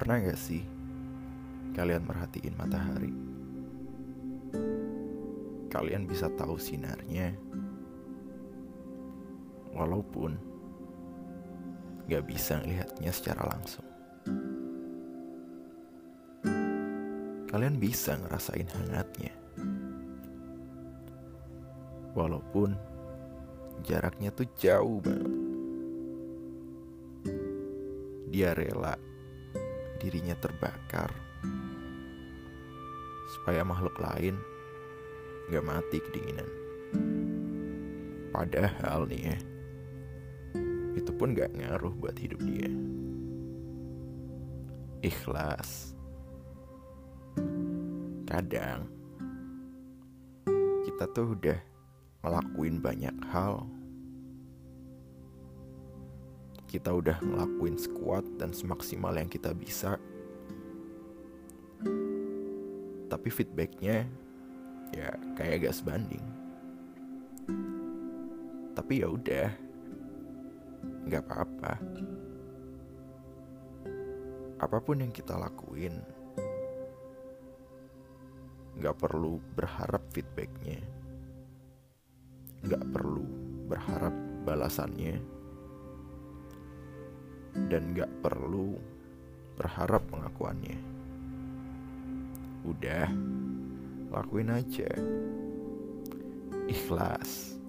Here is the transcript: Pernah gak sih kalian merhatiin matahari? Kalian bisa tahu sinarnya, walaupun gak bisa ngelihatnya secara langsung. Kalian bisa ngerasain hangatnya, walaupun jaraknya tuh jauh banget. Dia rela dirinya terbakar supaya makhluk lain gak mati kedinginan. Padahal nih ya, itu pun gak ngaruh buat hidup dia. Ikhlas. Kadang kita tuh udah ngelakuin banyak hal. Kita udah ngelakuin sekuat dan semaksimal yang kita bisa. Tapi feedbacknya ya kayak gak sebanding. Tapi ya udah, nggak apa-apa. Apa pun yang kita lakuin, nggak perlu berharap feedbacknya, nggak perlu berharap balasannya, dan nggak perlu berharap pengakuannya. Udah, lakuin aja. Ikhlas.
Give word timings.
Pernah 0.00 0.16
gak 0.16 0.40
sih 0.40 0.64
kalian 1.76 2.08
merhatiin 2.08 2.56
matahari? 2.56 3.12
Kalian 5.68 6.08
bisa 6.08 6.32
tahu 6.40 6.56
sinarnya, 6.56 7.36
walaupun 9.76 10.40
gak 12.08 12.24
bisa 12.24 12.64
ngelihatnya 12.64 13.12
secara 13.12 13.44
langsung. 13.44 13.84
Kalian 17.52 17.76
bisa 17.76 18.16
ngerasain 18.16 18.72
hangatnya, 18.72 19.36
walaupun 22.16 22.72
jaraknya 23.84 24.32
tuh 24.32 24.48
jauh 24.56 24.96
banget. 25.04 25.28
Dia 28.32 28.56
rela 28.56 29.09
dirinya 30.00 30.32
terbakar 30.40 31.12
supaya 33.36 33.62
makhluk 33.62 33.94
lain 34.00 34.40
gak 35.52 35.66
mati 35.66 36.00
kedinginan. 36.00 36.48
Padahal 38.32 39.04
nih 39.06 39.34
ya, 39.34 39.38
itu 40.96 41.10
pun 41.14 41.36
gak 41.36 41.52
ngaruh 41.54 41.92
buat 42.00 42.16
hidup 42.16 42.40
dia. 42.42 42.70
Ikhlas. 45.04 45.94
Kadang 48.24 48.86
kita 50.86 51.04
tuh 51.10 51.34
udah 51.34 51.58
ngelakuin 52.22 52.76
banyak 52.78 53.16
hal. 53.32 53.66
Kita 56.70 56.94
udah 56.94 57.18
ngelakuin 57.18 57.74
sekuat 57.74 58.22
dan 58.38 58.54
semaksimal 58.54 59.10
yang 59.18 59.26
kita 59.26 59.50
bisa. 59.50 59.98
Tapi 63.10 63.26
feedbacknya 63.26 64.06
ya 64.94 65.10
kayak 65.34 65.66
gak 65.66 65.74
sebanding. 65.74 66.22
Tapi 68.70 69.02
ya 69.02 69.10
udah, 69.10 69.50
nggak 71.10 71.26
apa-apa. 71.26 71.74
Apa 74.62 74.78
pun 74.78 75.02
yang 75.02 75.10
kita 75.10 75.34
lakuin, 75.34 75.98
nggak 78.78 78.94
perlu 78.94 79.42
berharap 79.58 80.06
feedbacknya, 80.14 80.78
nggak 82.62 82.84
perlu 82.94 83.26
berharap 83.66 84.14
balasannya, 84.46 85.18
dan 87.70 87.94
nggak 87.94 88.10
perlu 88.18 88.74
berharap 89.54 90.02
pengakuannya. 90.10 90.78
Udah, 92.66 93.06
lakuin 94.10 94.50
aja. 94.50 94.90
Ikhlas. 96.66 97.59